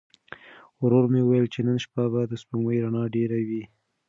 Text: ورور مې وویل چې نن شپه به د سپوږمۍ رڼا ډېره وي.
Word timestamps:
ورور 0.81 1.05
مې 1.11 1.21
وویل 1.23 1.47
چې 1.53 1.59
نن 1.67 1.77
شپه 1.83 2.03
به 2.11 2.21
د 2.27 2.33
سپوږمۍ 2.41 2.77
رڼا 2.85 3.03
ډېره 3.15 3.37
وي. 3.47 3.63